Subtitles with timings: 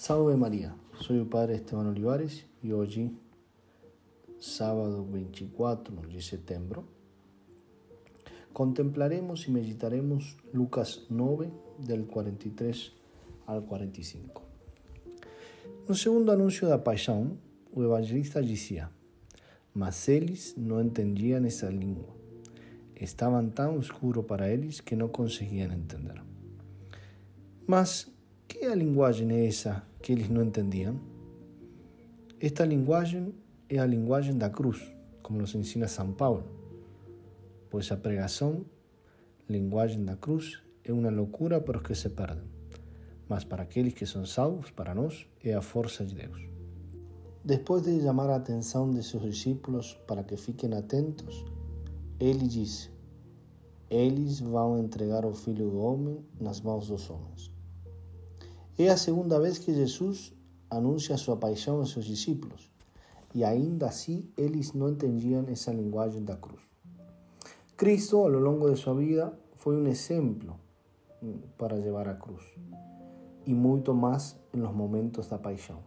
[0.00, 3.14] Salve María, soy el Padre Esteban Olivares y hoy,
[4.38, 6.84] sábado 24 de setembro,
[8.54, 11.50] contemplaremos y meditaremos Lucas 9,
[11.86, 12.92] del 43
[13.46, 14.42] al 45.
[15.86, 17.36] No segundo anuncio da paixão,
[17.70, 18.88] o evangelista dizia,
[19.74, 22.08] mas eles não entendiam essa língua.
[22.96, 26.22] Estavam tão escuro para eles que não conseguiam entender.
[27.66, 28.10] Mas
[28.48, 30.98] que a linguagem é essa que eles não entendiam?
[32.40, 33.34] Esta linguagem
[33.68, 34.80] é a linguagem da cruz,
[35.22, 36.44] como nos ensina São Paulo,
[37.68, 38.64] pois a pregação,
[39.48, 42.44] linguagem da cruz, é uma loucura para os que se perdem,
[43.28, 46.48] mas para aqueles que são salvos, para nós, é a força de Deus.
[47.44, 51.44] Depois de chamar a atenção de seus discípulos para que fiquem atentos,
[52.18, 52.90] ele disse:
[53.88, 57.50] Eles vão entregar o Filho do Homem nas mãos dos homens.
[58.78, 60.32] É a segunda vez que Jesus
[60.70, 62.70] anuncia sua paixão aos seus discípulos,
[63.34, 66.60] e ainda assim eles não entendiam essa linguagem da cruz.
[67.76, 70.58] Cristo, ao longo de sua vida, foi um exemplo
[71.58, 72.42] para levar a cruz,
[73.44, 75.80] e muito mais nos momentos da paixão.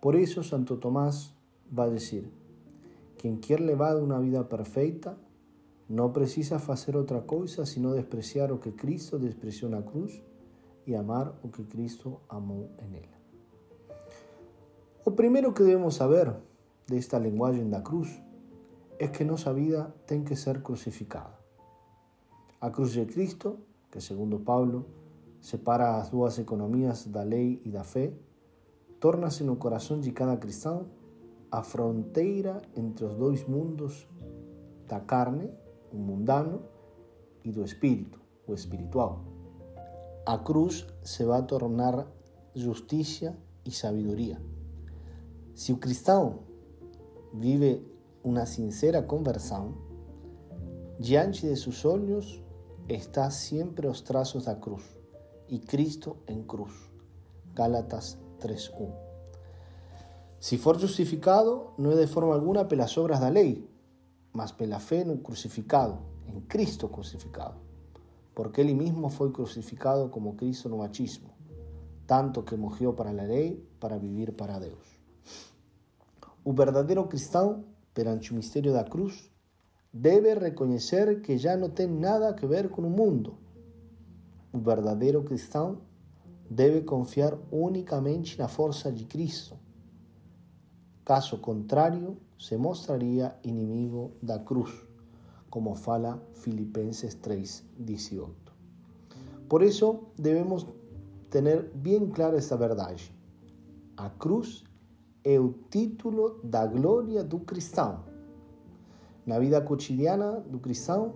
[0.00, 1.32] Por isso, Santo Tomás
[1.70, 2.30] vai dizer:
[3.16, 5.16] Quem quer levar uma vida perfeita
[5.88, 10.22] não precisa fazer outra coisa senão despreciar o que Cristo despreciou na cruz
[10.86, 13.20] e amar o que Cristo amou em ela.
[15.04, 16.34] O primeiro que devemos saber
[16.86, 18.22] desta linguagem da cruz
[18.98, 21.38] é que nossa vida tem que ser crucificada.
[22.60, 23.58] A cruz de Cristo,
[23.90, 24.86] que segundo Paulo
[25.40, 28.12] separa as duas economias da lei e da fé,
[29.00, 30.88] torna-se no coração de cada cristão
[31.50, 34.06] a fronteira entre os dois mundos
[34.86, 35.50] da carne,
[35.92, 36.62] o mundano,
[37.42, 39.24] e do espírito, o espiritual.
[40.26, 42.06] A cruz se vai tornar
[42.54, 44.40] justiça e sabedoria.
[45.54, 46.40] Se o cristão
[47.32, 47.86] vive
[48.22, 49.74] uma sincera conversão,
[50.98, 52.42] diante de seus olhos
[52.88, 54.84] está sempre os traços da cruz
[55.48, 56.72] e Cristo em cruz.
[57.54, 58.92] Gálatas 3.1.
[60.38, 63.68] Se for justificado, não é de forma alguna pelas obras da lei,
[64.32, 67.69] mas pela fé no crucificado, em Cristo crucificado.
[68.34, 71.30] Porque ele mesmo foi crucificado como Cristo no machismo,
[72.06, 75.00] tanto que morreu para a lei para viver para Deus.
[76.44, 79.30] O verdadeiro cristão, perante o mistério da cruz,
[79.92, 83.36] deve reconhecer que já não tem nada a ver com o mundo.
[84.52, 85.82] O verdadeiro cristão
[86.48, 89.58] deve confiar unicamente na força de Cristo.
[91.04, 94.70] Caso contrário, se mostraria inimigo da cruz,
[95.50, 98.30] como fala Filipenses 3:18.
[99.48, 100.64] Por isso, devemos
[101.28, 103.12] ter bem clara esta verdade.
[103.96, 104.64] A cruz
[105.24, 108.04] é o título da glória do cristão.
[109.26, 111.14] Na vida cotidiana do cristão,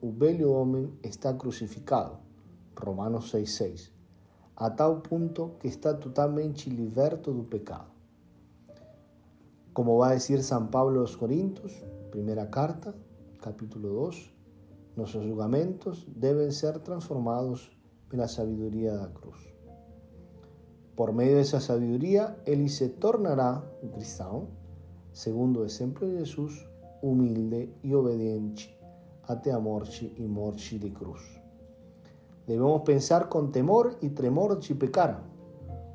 [0.00, 2.18] o velho homem está crucificado.
[2.76, 3.92] Romanos 6,6.
[4.56, 7.90] A tal ponto que está totalmente liberto do pecado.
[9.72, 11.72] Como vai dizer São Paulo aos Coríntios,
[12.10, 12.94] primeira carta,
[13.42, 14.32] capítulo 2,
[14.96, 17.70] nossos julgamentos devem ser transformados
[18.08, 19.52] pela sabedoria da cruz.
[20.94, 24.48] Por meio dessa sabedoria, ele se tornará um cristão,
[25.12, 26.64] segundo o exemplo de Jesus,
[27.02, 28.78] humilde e obediente
[29.24, 31.20] até a morte e morte de cruz.
[32.46, 35.24] Devemos pensar com temor e tremor de pecar,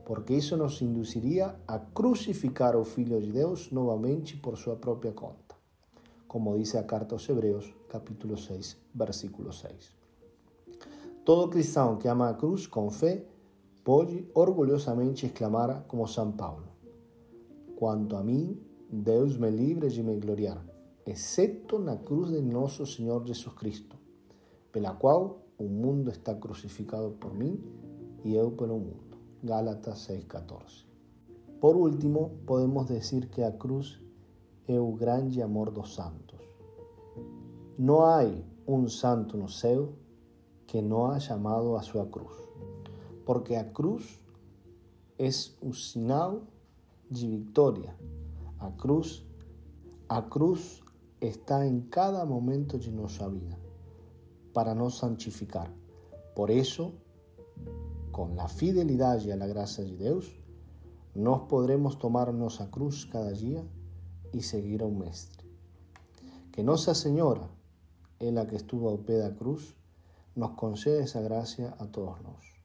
[0.06, 5.47] porque isso nos induziria a crucificar o Filho de Deus novamente por sua própria conta,
[6.27, 9.95] como diz a carta aos Hebreus, capítulo 6, versículo 6.
[11.23, 13.25] Todo cristão que ama a cruz com fé
[13.83, 16.67] pode orgulhosamente exclamar como São Paulo:
[17.75, 20.63] Quanto a mim, Deus me livre de me gloriar,
[21.05, 23.95] exceto na cruz de nosso Senhor Jesus Cristo,
[24.71, 27.61] pela qual o mundo está crucificado por mim
[28.23, 29.17] e eu pelo mundo.
[29.43, 30.85] Gálatas 6,14.
[31.59, 33.99] Por último, podemos dizer que a cruz
[34.67, 36.40] é o grande amor dos santos.
[37.78, 38.23] Não há
[38.67, 39.47] um santo no
[40.66, 42.47] que não haya amado a sua cruz
[43.28, 44.17] porque a cruz
[45.19, 45.28] é
[45.61, 46.43] o sinal
[47.11, 47.93] de vitória.
[48.58, 49.22] A cruz,
[50.08, 50.81] a cruz
[51.19, 53.59] está em cada momento de nossa vida
[54.53, 55.69] para nos santificar.
[56.34, 56.93] Por isso,
[58.14, 60.34] com a fidelidade e a graça de Deus,
[61.14, 63.67] nós podremos tomar nossa cruz cada dia
[64.34, 65.47] e seguir ao Mestre.
[66.52, 67.50] Que Nossa Senhora,
[68.20, 69.76] ela que estuvo da cruz,
[70.35, 72.56] nos conceda essa graça a todos nós.